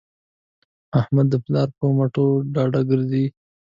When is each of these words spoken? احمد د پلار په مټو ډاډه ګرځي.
احمد 0.99 1.27
د 1.29 1.35
پلار 1.45 1.67
په 1.77 1.85
مټو 1.97 2.25
ډاډه 2.53 2.81
ګرځي. 2.89 3.25